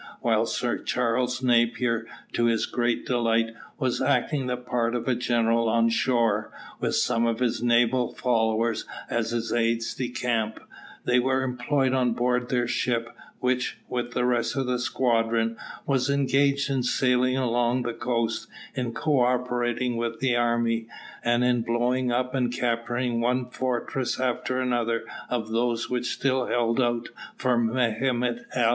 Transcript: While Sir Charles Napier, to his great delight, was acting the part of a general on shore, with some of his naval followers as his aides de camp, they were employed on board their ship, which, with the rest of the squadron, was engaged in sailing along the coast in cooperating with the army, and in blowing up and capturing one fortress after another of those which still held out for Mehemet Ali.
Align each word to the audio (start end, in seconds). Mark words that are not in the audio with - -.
While 0.21 0.47
Sir 0.47 0.79
Charles 0.79 1.43
Napier, 1.43 2.07
to 2.33 2.45
his 2.45 2.65
great 2.65 3.05
delight, 3.05 3.53
was 3.77 4.01
acting 4.01 4.47
the 4.47 4.57
part 4.57 4.95
of 4.95 5.07
a 5.07 5.13
general 5.13 5.69
on 5.69 5.89
shore, 5.89 6.51
with 6.79 6.95
some 6.95 7.27
of 7.27 7.37
his 7.37 7.61
naval 7.61 8.11
followers 8.15 8.85
as 9.11 9.29
his 9.29 9.53
aides 9.53 9.93
de 9.93 10.09
camp, 10.09 10.59
they 11.05 11.19
were 11.19 11.43
employed 11.43 11.93
on 11.93 12.13
board 12.13 12.49
their 12.49 12.67
ship, 12.67 13.09
which, 13.41 13.77
with 13.89 14.13
the 14.13 14.25
rest 14.25 14.55
of 14.55 14.65
the 14.65 14.79
squadron, 14.79 15.55
was 15.85 16.09
engaged 16.09 16.71
in 16.71 16.81
sailing 16.81 17.37
along 17.37 17.83
the 17.83 17.93
coast 17.93 18.47
in 18.73 18.93
cooperating 18.95 19.97
with 19.97 20.19
the 20.19 20.35
army, 20.35 20.87
and 21.23 21.43
in 21.43 21.61
blowing 21.61 22.11
up 22.11 22.33
and 22.33 22.51
capturing 22.51 23.21
one 23.21 23.51
fortress 23.51 24.19
after 24.19 24.59
another 24.59 25.03
of 25.29 25.51
those 25.51 25.91
which 25.91 26.11
still 26.11 26.47
held 26.47 26.81
out 26.81 27.09
for 27.35 27.55
Mehemet 27.55 28.39
Ali. 28.57 28.65